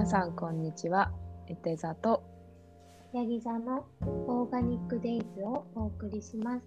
[0.00, 1.12] 皆さんこんにちは。
[1.46, 2.22] エテザと
[3.12, 6.64] ヤギ座のオーガニックデイズをお送りします。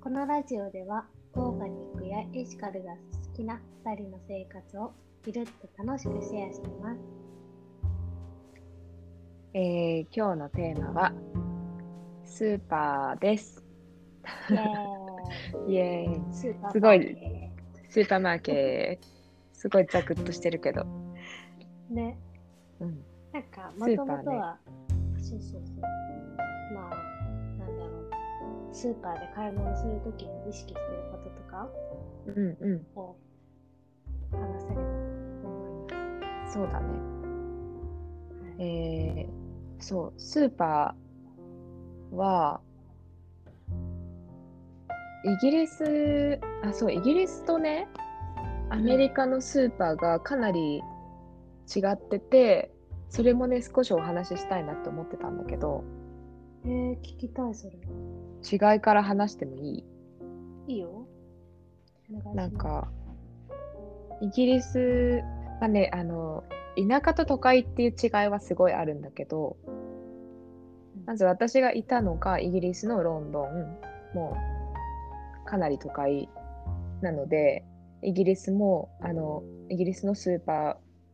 [0.00, 1.04] このラジオでは
[1.34, 4.94] オーガニックやエシカルが好きな2人の生活を
[5.26, 7.00] ゆるっと楽しくシェアしています。
[9.52, 11.12] えー、今日のテーマは
[12.24, 13.62] スーパーです。
[15.68, 17.16] イエーイ ーーパーすごい
[17.90, 19.14] スーパーマーケット。
[19.52, 20.86] すごいザクッとしてるけど。
[21.90, 22.16] ね、
[22.84, 23.04] うん。
[23.32, 24.58] なんかもともとは、
[25.16, 25.80] そうそうそう。
[26.74, 26.90] まあ、
[27.58, 28.10] なんだろう。
[28.72, 31.68] スーパーで買い物するときに意識してることとか
[32.26, 32.86] うんうん。
[32.96, 33.16] を
[34.32, 36.86] 話せればと思いまそうだね。
[38.56, 38.60] す。
[38.60, 42.60] はいえー、そう、スーパーは、
[45.24, 47.88] イギリス、あ、そう、イギリスとね、
[48.70, 50.82] アメリカのスーパーがかなり
[51.74, 52.73] 違ってて、
[53.14, 55.84] それもね、少しお話ししたいなと思ってたんだけど、
[56.64, 57.76] えー、聞きたい、それ。
[58.74, 59.84] 違いから話してもいい？
[60.66, 61.06] いいよ。
[62.34, 62.88] なん、か、
[64.20, 65.22] イギリス
[65.60, 66.42] はね、あの、
[66.76, 69.56] 田舎と都会っていう違いはすごいあるんだけど、
[71.06, 73.78] まず私がいたのがイギリスのロンドン、
[74.12, 74.36] も
[75.46, 76.28] うかなり都会
[77.00, 77.64] なので、
[78.02, 80.52] イギリスも、あの、イギリスのスーパ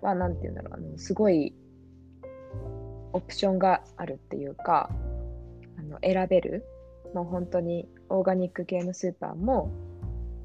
[0.02, 1.54] ーは、なんていうんだろう、あの、すごい
[3.12, 4.90] オプションがあるっていうか、
[5.78, 6.64] あの選べる、
[7.14, 9.70] もう本当にオーガニック系のスーパーも、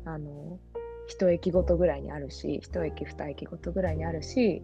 [0.05, 0.59] あの、
[1.07, 4.63] 一駅ごとぐらいにあるし、一駅二駅ごとぐらいにあるし、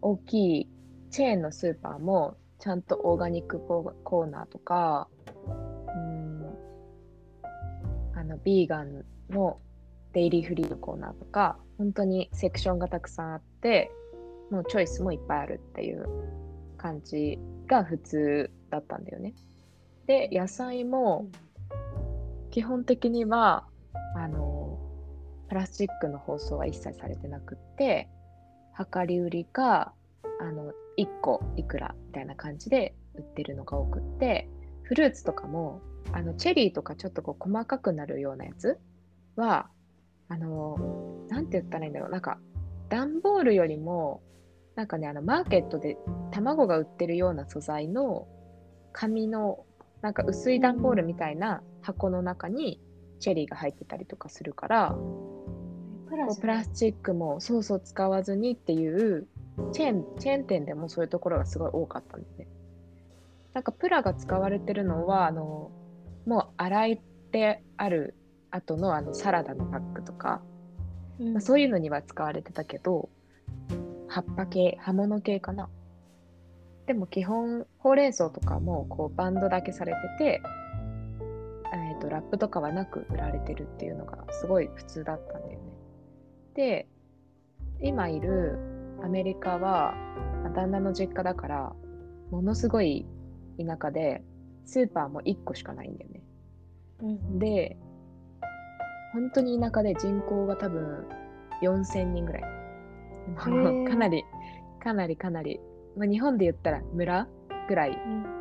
[0.00, 0.68] 大きい
[1.10, 5.08] チェーンのスーパーもちゃんとオーガニックコーナーとか、
[5.46, 5.50] う
[6.00, 6.54] ん、
[8.14, 9.58] あのビーガンの
[10.12, 13.90] デイリーフリーのコーナーとか、本当にセクションがたくさんあって、
[14.50, 16.06] もうチョイスもいっぱいあるっていう
[16.78, 19.34] 感じが普通だったんだよね。
[20.06, 21.28] で、野菜も
[22.50, 23.66] 基本的には、
[24.16, 24.78] あの、
[25.48, 28.08] プラスチックの包装は一切されてなくって、
[28.94, 29.92] 量り売りか、
[30.40, 34.48] あの、1個いくらみたいな感じで売ってるのが多くって、
[34.82, 35.80] フルーツとかも、
[36.12, 38.78] あの、チェリーとかちょっとこう細かくなるようなやつ
[39.36, 39.68] は、
[40.28, 40.76] あの、
[41.28, 42.38] なんて言ったらいいんだろう、なんか、
[42.88, 44.22] 段ボールよりも、
[44.78, 45.98] なんかね、あの、マーケットで
[46.30, 48.28] 卵が売ってるような素材の
[48.92, 49.64] 紙の、
[50.02, 52.80] なんか薄い段ボールみたいな箱の中に
[53.18, 54.96] チェリーが入ってたりとかするから、
[56.40, 59.26] プラスチックもそうそう使わずにっていう
[59.72, 62.46] チェーンチェーン店でもそういうところがすごい多かったんですね。
[63.54, 65.72] なんかプラが使われてるのはあの
[66.24, 67.00] もう洗い
[67.32, 68.14] てある
[68.52, 70.40] 後のあのサラダのパックとか、
[71.18, 73.08] うんまあ、そういうのには使われてたけど
[74.08, 75.68] 葉っぱ系葉物系かな。
[76.86, 80.42] でも基本ほうれん草とかもこうバンドだけされてて、
[81.74, 85.72] えー、とラップとかはなく売られてるっていうのがすごい普通だったんだよね。
[86.54, 86.88] で
[87.82, 88.58] 今いる
[89.04, 89.94] アメリカは
[90.42, 91.72] まあ旦那の実家だから
[92.30, 93.06] ものすごい
[93.58, 94.22] 田舎で
[94.64, 96.22] スーパーも1個しかないんだよね。
[97.02, 97.76] うんで
[99.12, 101.06] 本当に田舎で人口が多分
[101.62, 102.57] 4000人ぐらい。
[103.46, 104.24] もうーかなり
[104.82, 105.60] かなりかなり、
[105.96, 107.28] まあ、日本で言ったら村
[107.68, 107.90] ぐらい。
[107.90, 108.38] うん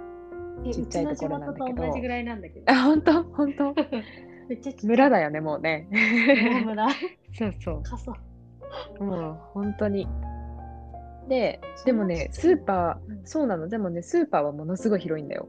[0.65, 2.71] えちっちゃいところなんだけどんだけど。
[2.71, 3.23] あ本当？
[3.23, 3.75] 本当？
[4.87, 5.87] 村だよねもうね。
[5.91, 6.87] 大村。
[7.33, 7.83] そうそう。
[7.83, 8.11] 過疎。
[8.99, 10.07] もう本当に。
[11.29, 15.47] で、でもね、スーパー、うんそうなの、でもね、スーパーはものすごい広いんだよ。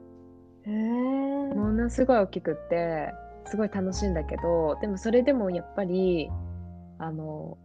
[0.65, 1.54] へえ。
[1.54, 3.12] ものすごい大きくって、
[3.44, 6.31] すごい楽しいんだけど、でもそれでもやっぱり、
[6.98, 7.56] あの、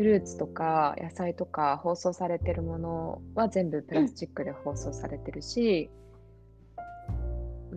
[0.00, 5.90] フルーツとか野菜とか包装されてるものは全部プラスチックで包装されてるし、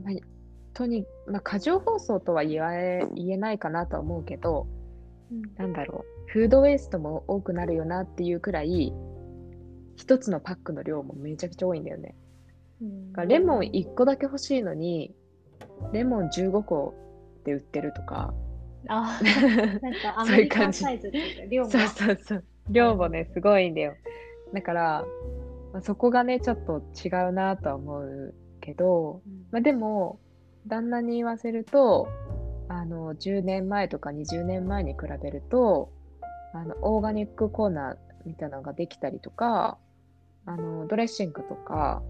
[0.01, 0.13] まあ
[0.73, 4.67] とに、まあ、過剰包装とは言え言えないかなとは思うけど、
[5.57, 8.93] なんだろう、フードウェイストも多くなるよなっていうくらい、
[9.97, 12.15] 一つのパックの量もめちゃくちゃ多いんだよね。
[12.81, 13.27] うん。
[13.27, 15.13] レモン1個だけ欲しいのに、
[15.91, 16.95] レモン15個
[17.43, 18.33] で売ってるとか、
[18.87, 19.19] あ、
[19.81, 21.69] なんかアメリカンサイズっていうか、量も。
[21.69, 23.95] そうそうそう、量もね、すごいんだよ。
[24.53, 25.05] だから、
[25.73, 30.19] まあ、そこがね、ちょっと違うなとは思うけど、うんまあ、でも、
[30.67, 32.07] 旦那に言わせると、
[32.69, 35.91] あの、10年前とか20年前に比べると、
[36.53, 39.77] あの、オーガニックコーナーみたいなのができたりとか、
[40.45, 42.01] あの、ドレッシングとか、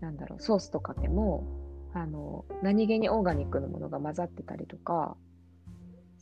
[0.00, 1.44] なんだろう、ソースとかでも、
[1.94, 5.16] あの、何気にオーガニックのものが混ざってたりとか、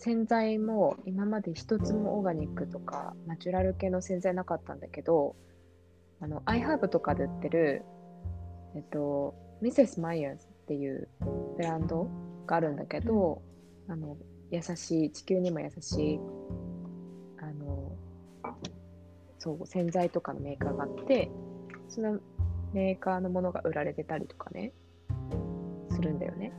[0.03, 5.37] 洗剤も今まで一つもオーガニックとかナチュラル系の洗剤なかったんだけど、
[6.21, 7.85] あの、iHerb とかで売ってる、
[8.75, 11.09] えっと、ミセス・マイヤーズっていう
[11.57, 12.09] ブランド
[12.49, 13.43] があるんだけど、
[13.87, 14.17] あの、
[14.51, 16.21] 優しい、地球にも優しい、
[17.41, 17.93] あの、
[19.39, 21.31] そう、洗剤とかのメーカーがあって、
[21.89, 22.19] その
[22.73, 24.73] メーカーのものが売られてたりとかね、
[25.91, 26.53] するんだよね。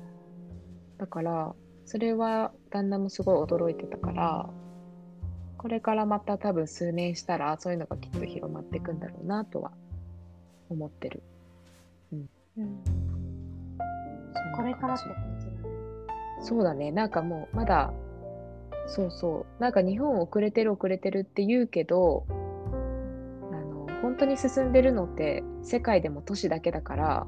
[0.97, 1.53] だから、
[1.85, 4.49] それは旦那もすごい驚いてたから、
[5.57, 9.71] これからまた多分数年したら、そういうのがきっと広まっていくんだろうなとは
[10.69, 11.21] 思ってる。
[12.11, 12.29] うん。
[12.55, 15.57] そんなこれからって感感じだね。
[16.41, 16.91] じそうだね。
[16.91, 17.93] なんかもう、まだ、
[18.87, 19.61] そうそう。
[19.61, 22.33] なんか日本遅れてる遅れてるって言うけど、あ
[23.55, 27.27] の、本当に進んでるのって世界でも都市だけだから、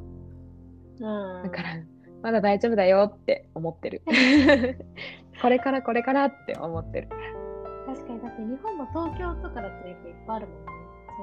[0.99, 1.43] うん。
[1.43, 1.77] だから、
[2.25, 4.01] まだ大丈夫だよって思ってる。
[5.43, 7.09] これからこれからって思ってる。
[7.85, 10.53] 確かに、だって日本も東京とかだとやっぱいっぱいあるも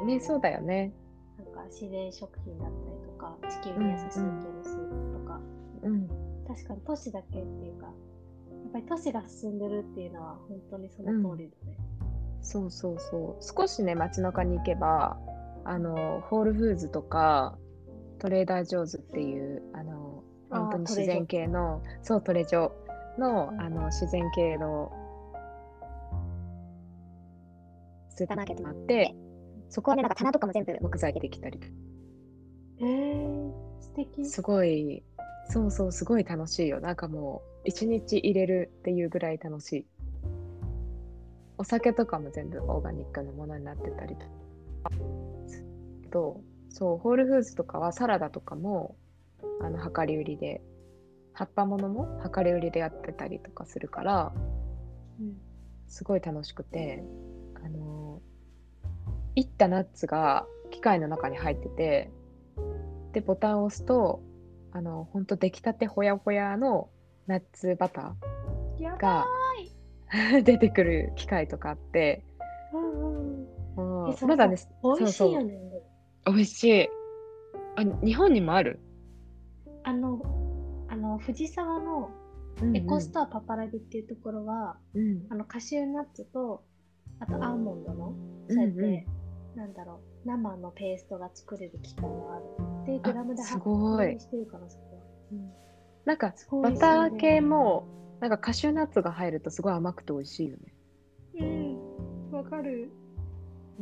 [0.04, 0.14] んね。
[0.14, 0.50] ね、そうだ。
[0.50, 0.92] だよね。
[1.38, 5.40] なんか自然食品だったりとか、地球に優しい系のスープとか、
[5.82, 6.08] うん。
[6.46, 7.92] 確かに都市だけっていうか、や
[8.68, 11.76] っぱり都市が進んでるっていうのは本当にその通りだね。
[12.42, 13.42] そうそうそう。
[13.42, 15.18] 少しね、街中に行けば、
[15.64, 17.58] あの、ホールフーズとか、
[18.20, 20.11] トレーダー・ジョーズっていう、あの、
[20.52, 22.70] 本当に自然系の、そう、トレジョ
[23.18, 24.92] の、うんあの、自然系の
[28.10, 29.14] スーパーマーケットがあって、
[29.68, 31.58] そこはね、なんか棚とかも全部木材でできたり、
[32.80, 34.24] えー、素敵。
[34.26, 35.02] すごい、
[35.48, 36.80] そうそう、すごい楽しいよ。
[36.80, 39.86] なんかもう、一日入れるっていうぐらい楽しい。
[41.58, 44.26] お酒とかも全部オーガニックのものになってたりと
[46.12, 48.94] と、そう、ホールフーズとかはサラダとかも、
[49.60, 50.62] あの、量り売りで、
[51.32, 54.32] 葉っぱものも量り売りでやってたりとかするから、
[55.20, 55.36] うん
[55.92, 57.04] すごい楽しくて、
[57.62, 58.22] あの、
[59.34, 62.10] いったナッツが機械の中に入ってて、
[63.12, 64.22] で、ボタンを押すと、
[64.72, 66.88] あの、ほんと出来たてほやほやの
[67.26, 69.26] ナッツバターが
[70.42, 72.24] 出てくる機械とかあって、
[72.72, 74.26] うんうん。
[74.26, 75.60] まだね、美味しいよね。
[76.26, 76.88] 美味しい。
[77.76, 78.80] あ、日本にもある？
[79.84, 80.20] あの、
[80.88, 82.10] あの、藤沢の
[82.74, 86.62] エコストアパパラギっていうところは、うんあの、カシューナッツと、
[87.20, 88.14] あとアーモンドの、
[88.48, 89.06] うんそうやって、
[89.54, 92.38] なんだろう、生のペーストが作れる機械があ
[92.86, 92.92] る。
[92.92, 95.02] で、グラムですごいにしてるかな、そこは。
[95.32, 95.52] うん
[96.04, 97.86] なんかバター系も
[98.20, 100.74] なんかカシューナッツが入るとすごい甘くて美味しいよね。
[101.40, 102.90] うん、わかる。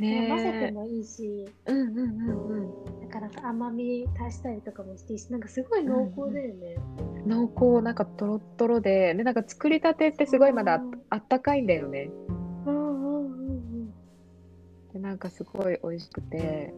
[0.00, 0.28] ねえ。
[0.28, 3.08] 混ぜてもいいし、うんうんうんうん。
[3.08, 6.76] だからさ甘み足したりとかもしていいし、なんかすごい濃厚だよね。
[7.26, 9.14] 濃厚なんかトロットロで。
[9.14, 12.10] でなんか作りたてってすごいまだあったかいんだよね。
[12.66, 13.90] うんうんうん
[14.92, 16.74] でなんかすごい美味しくて。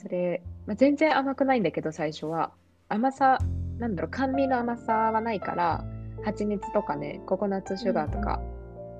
[0.00, 2.52] それ、まあ、全然甘くないんだけど最初は。
[2.88, 3.38] 甘さ
[3.78, 5.84] なんだろう甘味の甘さはないから
[6.24, 8.40] 蜂蜜とかねココナッツシュガーとか、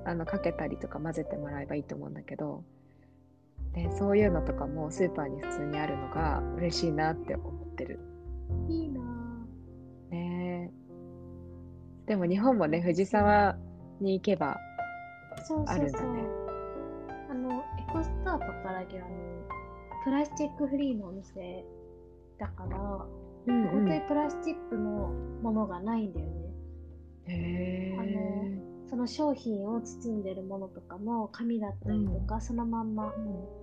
[0.05, 2.63] あのかけたりとか混ぜてもらえばいいと思うんだけど
[3.83, 7.99] でそういうのとかもスーパーに普通にあるのが嬉しいなって思ってる
[8.49, 8.71] うん。
[8.71, 10.11] いいなぁ。
[10.11, 10.71] ね
[12.05, 13.55] でも日本もね藤沢
[14.01, 14.57] に行けば
[15.45, 15.75] そうそうそう。
[15.75, 16.23] あるんだね
[17.29, 17.63] あの、エ
[17.93, 19.15] コストアパパラギはあの、
[20.03, 21.63] プラスチックフリーのお店
[22.39, 22.77] だから、
[23.47, 25.09] うん本当にプラスチックの
[25.41, 26.31] ものがないんだよね。
[27.27, 33.13] へあえその商品を包んでるものとかも紙だったりとか、そのまんま、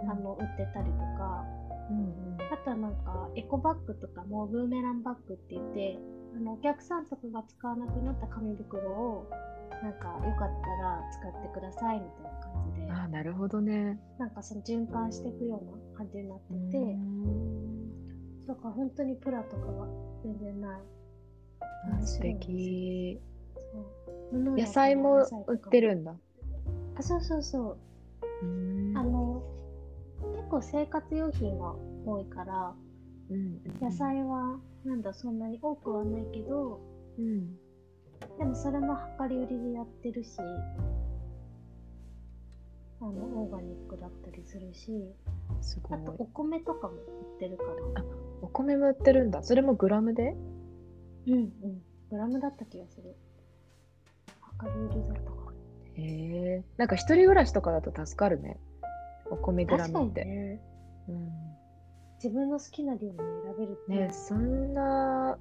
[0.08, 1.44] あの売ってたりとか、
[1.90, 5.98] うんあとはなんかエコバッグとかもブーメランバッグって言って、
[6.36, 9.28] あのお客さんとかが使わなくなった紙袋を
[9.82, 13.98] なんかよかったら使ってくださいみたいな感じで、ああなるほどね。
[14.18, 18.46] なんかその循環していくような感じになってて、うん。
[18.46, 19.88] だから本当にプラとかは
[20.22, 20.80] 全然ない。
[22.00, 23.20] あ素敵
[24.32, 26.14] 野菜も売ってるんだ。
[26.96, 27.78] あ、そうそうそ
[28.42, 28.46] う。
[28.46, 28.96] うん。
[28.96, 29.42] あの、
[30.34, 32.74] 結構生活用品が多いから、
[33.28, 36.80] うん野菜はなんだそんなに多くはないけど、
[37.18, 37.56] うん。
[38.38, 40.38] でもそれも量り売りでやってるし、
[43.00, 45.14] あの、オーガニックだったりするし、
[45.60, 45.98] すごい。
[45.98, 46.98] あとお米とかも売
[47.36, 47.64] ってるか
[47.96, 48.04] ら。
[48.42, 49.42] お米も売ってるんだ。
[49.42, 50.36] それもグラムで？
[51.26, 51.50] うんうん。
[52.10, 53.16] グラムだった気がする。
[54.62, 55.52] 量り売りだったか
[55.94, 58.58] へえなんか一人暮らしとかだと助かるね
[59.30, 60.60] お米グラムってにね、
[61.08, 61.46] うん
[62.22, 63.92] 自分の好きな量に選べるって。
[63.92, 65.38] ねそんな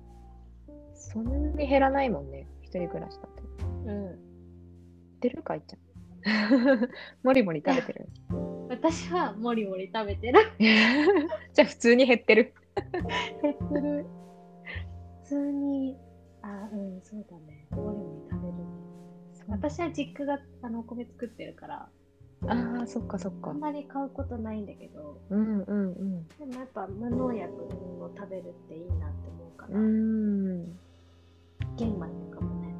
[0.93, 1.31] そんな
[1.63, 3.43] に減らないもんね一人暮らしだと
[3.85, 4.05] うん。
[4.07, 4.17] 売っ
[5.21, 5.79] てるかいちゃん
[7.23, 8.09] もりもり食べてる
[8.67, 10.39] 私私はもりもり食べてる。
[11.53, 12.53] じゃあ普通に減ってる。
[13.41, 14.05] 減ってる。
[15.23, 15.97] 普通に、
[16.41, 17.67] あ、うん、そうだね。
[17.71, 18.84] もりもり食べるね。
[19.47, 21.89] 私は実家があのお米作ってるから、
[22.47, 23.59] ああ、そっかそっかあん。
[23.59, 26.27] まり買うことないんだけど、うんうんうん。
[26.37, 30.65] でもやっぱ無農薬を食べるっていいなって思うかうら、ん。
[31.77, 32.73] 玄米とかもね。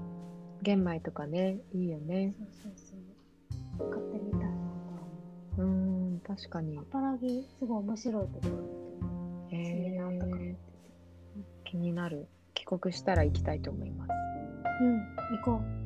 [0.62, 2.34] 玄米とかね、いいよね。
[2.38, 3.89] そうそうそう。
[3.91, 4.45] 買ってみたいな
[5.57, 5.62] う。
[5.62, 6.81] うん、確かにア。
[6.91, 8.53] パラギすごい面白いところだと
[9.05, 9.55] 思う。
[9.55, 10.60] へセミナーとかもやって。
[11.65, 12.27] 気になる。
[12.53, 14.12] 帰国したら行きたいと思います。
[14.81, 15.00] うん、
[15.38, 15.85] 行こう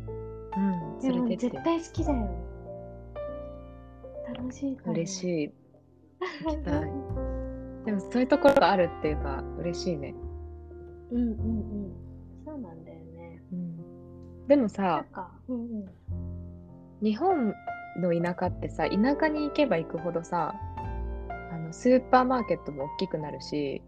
[0.57, 1.01] ん、う。
[1.01, 1.63] でも絶。
[1.63, 2.29] 対好きだよ。
[4.35, 4.77] 楽しい。
[4.85, 5.07] 嬉い。
[5.07, 5.53] しい。
[6.45, 6.91] 行きたい
[7.85, 10.13] でもそういうところがあるっていうか嬉しいね。
[11.11, 11.91] うんうんうん。
[12.45, 13.41] そうなんだよね。
[13.51, 15.85] うん、でもさ、か、うんうん。
[17.01, 17.53] 日本
[17.97, 20.53] の田舎ってさ、田舎に行けば行くほどさ、
[21.51, 23.81] あのスーパーマーケットも大きくなるし、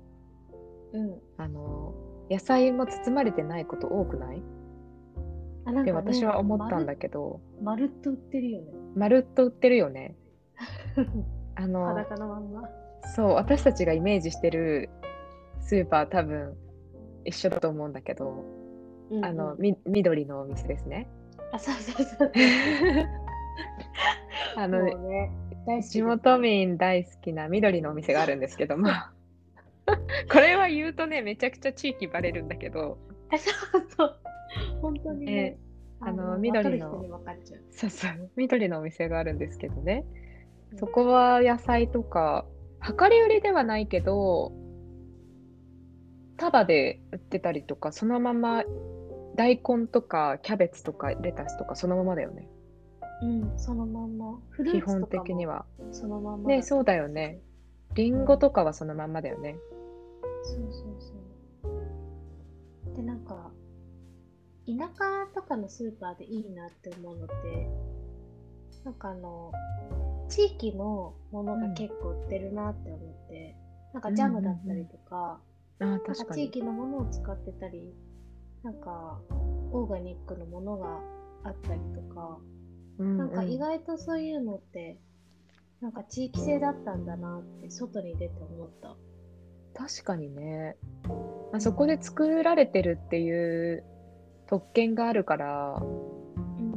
[0.94, 1.20] うん。
[1.38, 1.94] あの
[2.30, 4.42] 野菜も包まれてないこと多くない？
[5.66, 7.86] あ、なんってか、ね、私は思ったんだけど、まる。
[7.86, 8.72] っと売ってるよね。
[8.96, 10.16] まるっと売ってるよね。
[11.56, 12.70] あの裸のまんま。
[13.16, 14.90] そう私たちがイメージしてる
[15.60, 16.56] スーパー多分
[17.26, 18.30] 一緒だと思うんだけど、
[19.10, 21.10] うんうんあのみ緑のお店ですね。
[21.52, 22.32] あ、そうそうそう。
[24.56, 25.32] あの、ね、
[25.84, 28.90] 地元民大好きな緑のお店があるんですけども
[30.32, 32.98] これは言うとねめちゃくちゃ地域バレるんだけど
[33.32, 34.18] あ、そうそう。
[34.82, 35.58] 本当にね。
[36.04, 37.06] あのわ緑の。
[37.70, 40.04] そうそう緑のお店があるんですけどね
[40.72, 42.46] うんそこは野菜とか
[42.82, 44.52] 量り売りではないけど
[46.38, 48.64] 束で売ってたりとかそのまま
[49.36, 52.48] 大根とかキャベツとかレタスとかそのままだよね
[53.22, 54.40] うん、そのまんま。
[54.72, 56.50] 基本的にはそのまんま。
[56.50, 57.40] ねそうだよね
[57.94, 59.58] りんごとかはそのまんまだよね
[60.44, 62.96] そうそうそう。
[62.96, 63.52] で、なんか、
[64.68, 67.68] 田舎とかのスーパーでいいなって思うのって、
[68.84, 69.52] なんかあの、
[70.30, 73.56] 地域のものが結構売ってるなって思って、
[73.94, 75.40] なんかジャムだったりとか、
[75.80, 77.94] なんか地域のものを使ってたり、
[78.64, 79.20] なんか
[79.72, 81.00] オーガニックのものが
[81.44, 82.38] あったりとか、
[83.00, 84.98] うんなんかうん意外とそういうのって、
[85.82, 88.96] なんか地域性だったんだなって外に出て思った。
[89.74, 90.78] 確かにね、
[91.52, 93.84] まあ、そこで作られてるっていう
[94.52, 95.82] 特権があるから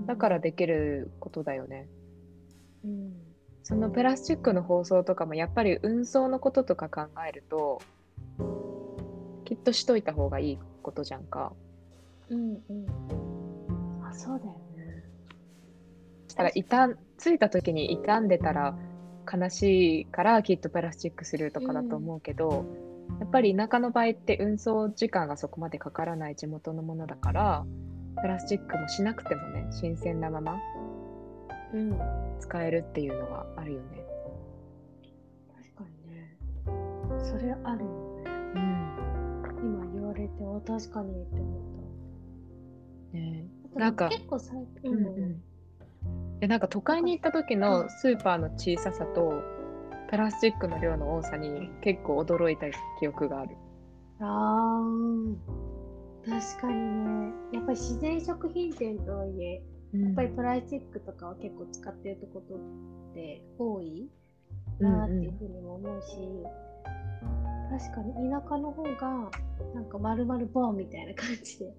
[0.06, 1.88] だからできることだよね。
[2.84, 3.12] うん、
[3.64, 7.82] そのプラスチックの包装とかもやっぱり運送のこととか考えると
[9.44, 11.52] きっとしといた方がいいことじゃんか。
[12.28, 14.06] うんうん。
[14.06, 15.02] あ、そうだよね。
[16.28, 18.78] だから傷んついた時に傷んでたら
[19.32, 22.64] 悲しいからきっとプラスチックするとかだと思うけど、
[23.20, 27.64] やっぱり田舎の場合って運送時間がそこまでかからない地元のものだから
[28.20, 30.58] プラスチックもしなくてもね新鮮なまま
[31.74, 31.98] うん。
[32.40, 34.04] 使えるっていうのはあるよね。
[35.52, 36.36] 確かにね。
[37.24, 38.30] それあるよね。
[38.54, 38.84] うん
[39.62, 41.58] 今言われて、あ確かにって思
[43.10, 43.80] っねた。
[43.80, 45.42] なんか結構最近、うんうん
[46.40, 49.42] でなんか都会に行った時のスーパーの小ささと
[50.10, 52.66] プラスチックの量の多さに結構驚いた
[53.00, 53.56] 記憶がある。
[54.20, 55.36] あー。
[56.24, 57.32] 確かにね。
[57.52, 64.08] やっぱり自然食品店とはいえ、やっぱりプラスチックとかは結構使ってるとことって多い
[64.80, 66.16] なっていうふうにも思うし、
[67.70, 69.30] 確かに田舎の方が
[69.74, 71.74] なんか丸々ボンみたいな感じで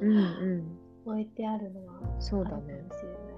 [0.00, 0.78] うんうん。
[1.06, 3.33] 置いてあるのはそうあるかもしれない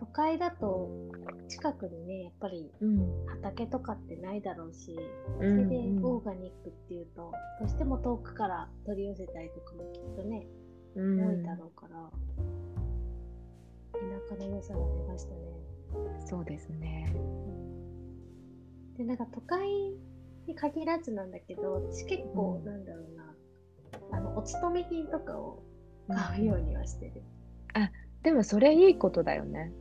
[0.00, 0.88] 都会だと
[1.48, 10.46] 近くにね、やっぱりうん畑とかってないだろうし、うそれんでうんオーガニックっていうと、どうしても遠くから取り寄せたりとかもきっとね、
[10.96, 12.10] うん多いだろうから、
[13.92, 15.40] 田舎の良さが出ましたね。
[16.26, 17.14] そうですね。
[18.96, 19.68] で、なんか都会
[20.46, 23.34] に限らずなんだけど、私結構、うんなんだろうな、
[24.12, 25.62] あの、お勤め品とかを
[26.08, 27.22] 買うようにはしてる。
[28.22, 29.72] でもそれいいことだよね。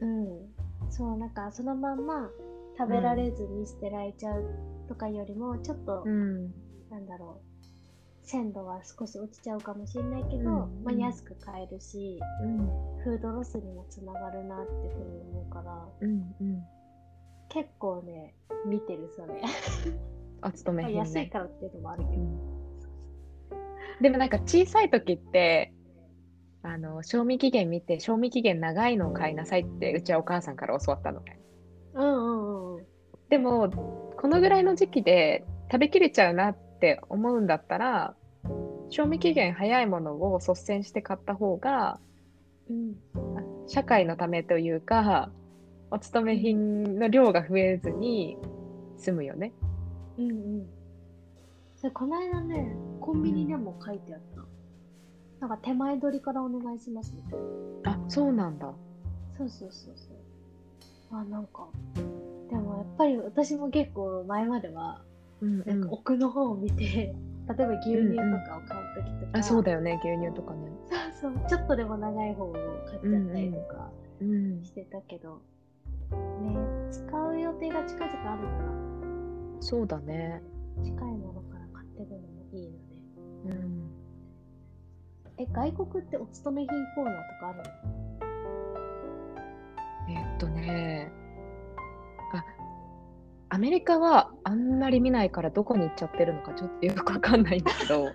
[0.00, 0.90] うん。
[0.90, 2.30] そう、なんかそのまんま
[2.78, 4.44] 食べられずに捨てられちゃう
[4.88, 6.44] とかよりも、ちょっと、ん
[6.90, 12.58] なんだろう、鮮度は少し落ちちゃうかもしれないけど、うんまあ、うん安く買えるし、うん
[13.02, 16.62] フードロスにもつながるなっていうふうに思うから、うんうん。
[17.48, 18.34] 結構ね、
[18.66, 19.40] 見てる、それ。
[20.42, 20.94] お勤めね。
[20.94, 22.22] 安いからっていうのもあるけど。
[22.22, 22.60] うん
[24.00, 25.72] でもなんか小さい時って
[26.62, 31.40] あの賞味期限見て賞味期限長いのを買いなさいってうちはお母さんから教わったのね
[31.94, 32.84] うんうんうん。
[33.28, 33.70] でも
[34.16, 38.14] このぐらいの時期で食べきれちゃうなって思うんだったら
[38.90, 41.98] 賞味期限早いものを率先して買った方が
[42.68, 42.96] うん。
[43.66, 45.30] 社会のためというか
[45.90, 48.36] お勤め品の量が増えずに
[48.96, 49.52] 済むよね。
[50.18, 50.66] うんうん。
[51.76, 54.42] それこの間ね、コンビニでも書いてあった。
[55.40, 57.40] なんか手前取りからお願いしますみたい
[57.82, 57.92] な。
[57.92, 58.72] あそうなんだ。
[59.38, 61.18] そうそうそうそう。
[61.18, 61.66] あ、なんか、
[62.50, 65.02] でもやっぱり私も結構前までは、
[65.40, 66.84] うんなんか奥の方を見て、
[67.48, 70.70] 例えば牛乳とかを買うときとか、あそうだよね牛乳とかね。
[71.18, 73.06] そうそう、ちょっとでも長い方を買っちゃった
[73.40, 75.40] りとかうんしてたけど、
[76.42, 76.56] ね、
[76.90, 80.42] 使う予定が近々あるから、そうだね。
[80.82, 82.78] 近いものから買ってくるのもいいよね。
[83.46, 83.99] うん
[85.40, 87.64] え、外国ってお勤め品コーナーとかあるの？
[90.10, 91.10] えっとね
[92.34, 92.44] あ
[93.48, 98.08] アメリカはあんまり見ないからどこに行っちゃってるのかちょっとよくわかんないんだけど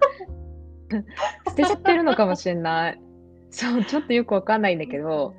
[1.49, 3.01] 捨てちゃってるのかもしれない。
[3.49, 5.33] そうちょっとよくわかんないんだけど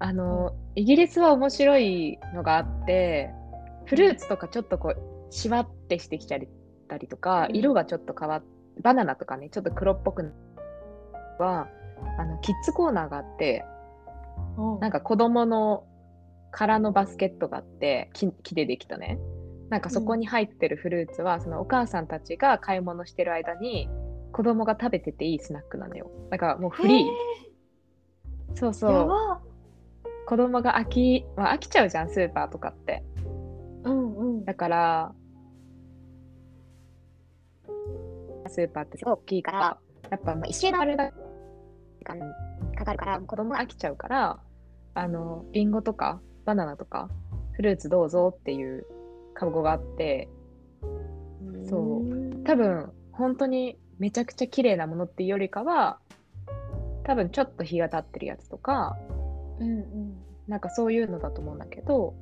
[0.00, 3.30] あのイギリスは面白いのがあって
[3.86, 6.48] フルーツとかちょっとこうしわってしてきたり
[6.88, 7.56] たりとかうん。
[7.56, 8.42] 色がちょっと変わっ
[8.82, 10.30] バナナとかねちょっと黒っぽくな
[11.42, 11.68] は
[12.18, 13.64] あのキッズコーナーがあって
[14.56, 14.80] うん。
[14.80, 15.84] なんか子供の
[16.50, 19.18] 空のバスケットがあって木木でできたね。
[19.70, 23.88] なんかそこに入ってるフルーツは、そのお母さんたちが買い物してる間に
[24.32, 26.10] 子供が食べてていいスナックなのよ。
[26.30, 27.06] だからもうフリー、
[28.54, 28.92] そうへーそう。
[28.92, 29.40] やば。
[30.26, 33.02] 子供が飽き、まあ、飽きちゃうじゃんスーパーとかって。
[33.84, 34.44] うんうん。
[34.44, 35.14] だから
[38.48, 39.78] スーパーって大きいから
[40.10, 41.21] やっぱまあ一周回るだけ時
[42.04, 42.18] 間
[42.76, 44.40] かかるから子供が飽きちゃうから
[44.94, 47.08] あのリンゴとかバナナとか
[47.52, 48.86] フルーツどうぞっていう
[49.34, 50.28] カゴがあって
[51.68, 55.98] そう多分本当にめちゃくちゃ綺麗なものっていうよりかは
[57.04, 58.96] 多分ちょっと日が経ってるやつとか
[59.58, 60.16] うんうん。
[60.48, 62.14] なんかそういうのだと思うんだけど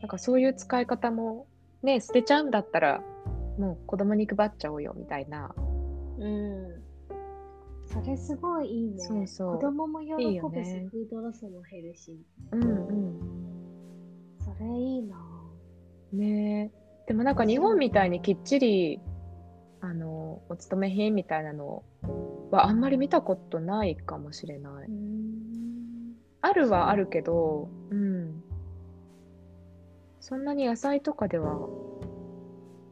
[0.00, 1.46] なんかそういう使い方も
[1.82, 3.02] ね捨てちゃうんだったら
[3.58, 5.52] もう子供に配っちゃおうよみたいな
[6.18, 6.89] うん。
[7.92, 8.98] それすごいいいね。
[9.02, 12.16] そうそう子供も喜ぶし、いいよねフードロスも減るし。
[12.52, 13.20] うんうん
[14.38, 15.16] それいいな
[16.12, 19.00] ねえでもなんか日本みたいにきっちり
[19.80, 21.82] あのお勤め品みたいなの
[22.50, 24.88] はあんまり見たことないかもしれない。
[24.88, 26.14] うん。
[26.42, 28.42] あるはあるけど、うん。
[30.20, 31.58] そんなに野菜とかでは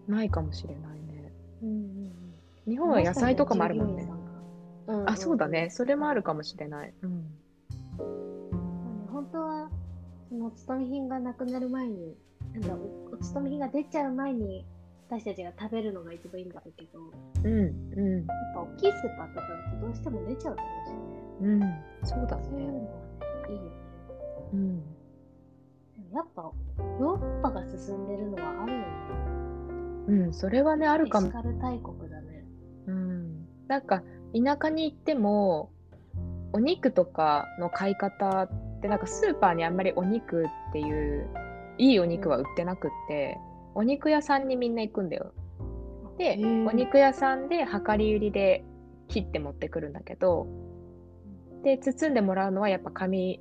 [0.06, 1.32] ないかもしれないね。
[1.62, 2.12] うんうん
[2.66, 4.06] 日本は野菜とかもあるもんね。
[4.88, 5.00] うん。
[5.02, 5.70] うんあ、そうだね。
[5.70, 6.94] それもあるかもしれない。
[7.02, 7.24] うん。
[9.12, 9.70] 本当は
[10.28, 12.16] そのお勤め品がなくなる前に
[12.54, 14.64] なんだおお勤め品が出ちゃう前に
[15.08, 17.00] 私たちが食べるのが一番いいんだろうけど
[17.44, 21.62] うん、うやっぱ大きいスーパーとかだとどうしても出ちゃうだろうしねん。
[21.62, 21.74] うん。
[22.04, 22.44] そうだね。
[22.44, 22.88] そういうのはね
[23.48, 23.70] いいよね
[24.52, 24.82] うん。
[26.12, 28.84] やっぱヨーロッパが進んでるのはあるよね
[30.08, 31.36] うん、それはね、あるかもエシ。
[31.36, 32.44] カル大国だね
[32.86, 33.46] うん。
[33.66, 34.02] なんか、
[34.34, 35.70] 田舎に行っても、
[36.52, 41.28] お肉とかの買い方って、なんかスーパーにあんまりお肉っていう、
[41.78, 43.38] いいお肉は売ってなくって、
[43.74, 45.32] お肉屋さんにみんな行くんだよ。
[46.18, 46.36] で、
[46.66, 48.64] お肉屋さんで量り売りで
[49.08, 50.46] 切って持ってくるんだけど、
[51.62, 53.40] で、包んでもらうのはやっぱ紙、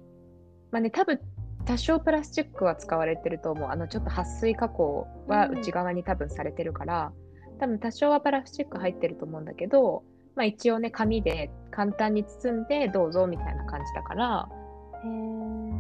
[0.72, 1.20] まあね、多分
[1.66, 3.70] 多少プラスチックは使われてると思う。
[3.70, 7.12] あの、ちょっと撥水加工はうん内側に多分されてるから、
[7.60, 10.04] 多分多少はプラスチック入ってると思うんだけど、
[10.38, 14.50] まあ一応ね、紙で簡単に包んでどうぞみたいな感じだから、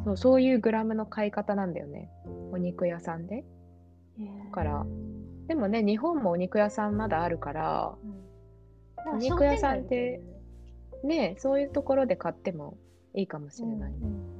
[0.03, 2.09] そうそういうグラムの買い方なんだよね。
[2.51, 3.45] お肉屋さんで。
[4.19, 4.85] だから
[5.47, 8.17] でもね、日本もお肉屋さんまだあるから、うん
[9.13, 10.21] お肉屋さんって
[11.03, 12.77] ねね、そういうところで買っても
[13.13, 13.93] いいかもしれない。
[13.93, 14.37] うんうん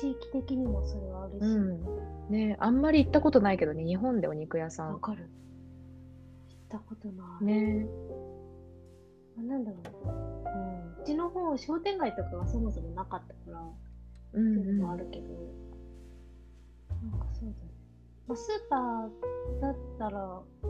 [0.00, 1.84] 地域的にもそれはあるし、うん。
[2.28, 4.94] ね、あんまり行ったことないけどね、日本でお肉屋さん。
[4.94, 5.30] わかる
[6.48, 7.86] 行ったことない、ね。
[9.38, 13.60] あなんだろう、うん、うちの方商店街とかがそもそもなかったから
[14.34, 14.98] うんっていうのもあうん。
[14.98, 15.26] るけど、
[17.10, 17.54] なんかそうだね、
[18.26, 20.66] まあ、スーパーだったら、う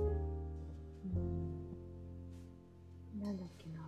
[3.18, 3.84] ん、なんだっけな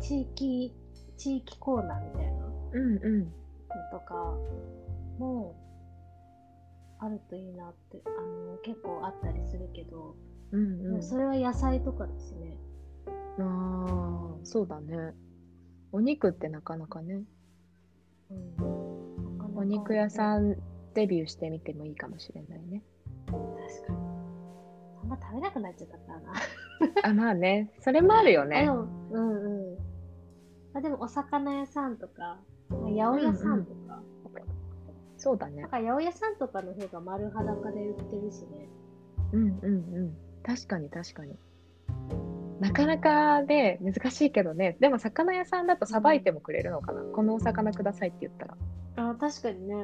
[0.00, 0.72] 地域
[1.16, 2.38] 地域コーナーみたいな。
[2.72, 3.32] うんうん。
[3.68, 4.14] のとか
[5.18, 5.54] も
[7.00, 10.16] あるといいなってあの結構あったりするけど、
[10.52, 11.02] うんうん。
[11.02, 12.56] それは野菜とかですね
[13.38, 15.14] ああ、そうだね。
[15.92, 17.22] お肉ってなかなかね。
[18.30, 20.56] うん、お肉屋んさん
[20.94, 22.82] デビューしてみてもいいかもしれないね。
[23.26, 23.36] 確
[23.86, 23.98] かに
[25.02, 26.32] あんま食べなくなっちゃったな
[27.04, 27.70] あ、まあね。
[27.80, 28.56] それもあるよね。
[28.58, 29.78] あでもうんうん
[30.74, 34.02] あでもお魚屋さんとかまあ八百屋さんとか、
[35.16, 35.70] そうだねなん。
[35.70, 38.68] か八百屋さんとかの方が丸裸で売ってるしね
[39.32, 40.16] うんうんうん。
[40.48, 41.36] 確かに確かに。
[42.58, 44.78] なかなかで難しいけどね。
[44.80, 47.02] でも魚屋さんだとさばいてもくれるのかな。
[47.02, 48.56] このお魚くださいって言ったら。
[49.10, 49.74] あ確かにね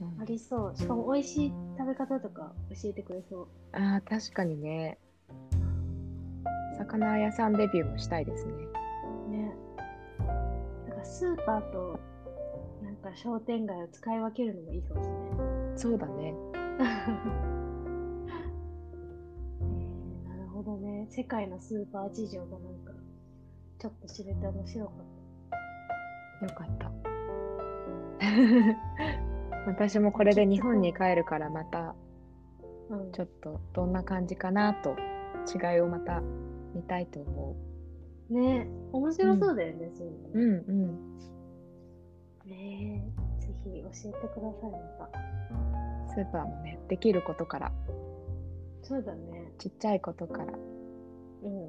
[0.00, 4.98] うんありそうしかも美味しい食べ方とか教えてくれそうあー確かにね。
[6.78, 8.52] 魚屋さんデビューもしたいですね。
[9.28, 9.54] ね
[10.88, 12.00] なんかスーパーと
[12.82, 16.34] なんか商店街を使い分けるのもいいかもしれないそうだね。
[21.06, 21.12] ね。
[21.12, 22.92] 世界のスーパー事情がなんか、
[23.78, 25.16] ちょっと知れて面白かっ
[26.42, 26.92] よかった。
[29.66, 31.94] 私もこれで日本に帰るからまた
[32.90, 32.94] た。
[32.94, 33.12] うん。
[33.12, 34.96] ちょっとどんな感じかなと
[35.46, 36.22] 違いをまた
[36.74, 37.56] 見たいと思
[38.30, 40.32] ね面白そうだよね、そういうのう。
[40.32, 40.44] うね。
[40.44, 41.18] んうん。
[42.46, 46.12] ねえぜひ教えてください、また。
[46.12, 47.72] スーパーもね、できることから、
[48.82, 49.52] そうだね。
[49.58, 50.52] ちっちゃいことから
[51.46, 51.62] うん。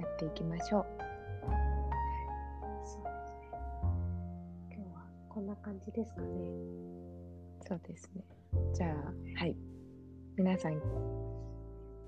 [0.00, 0.86] やっていきましょう。
[2.84, 3.60] そうですね。
[4.74, 6.28] 今日はこんな感じですかね。
[7.68, 8.24] そうですね。
[8.74, 8.92] じゃあ、
[9.38, 9.56] はい。
[10.36, 10.80] 皆さん、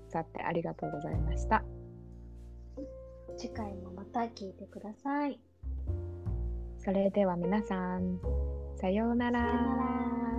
[0.09, 1.63] さってありがとうございました。
[3.37, 5.39] 次回もまた聞いてください。
[6.79, 8.19] それでは皆さん、
[8.75, 10.32] さようなら。